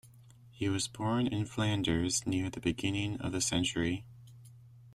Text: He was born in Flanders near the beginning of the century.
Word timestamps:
He 0.49 0.67
was 0.67 0.87
born 0.87 1.27
in 1.27 1.45
Flanders 1.45 2.25
near 2.25 2.49
the 2.49 2.59
beginning 2.59 3.19
of 3.21 3.33
the 3.33 3.39
century. 3.39 4.03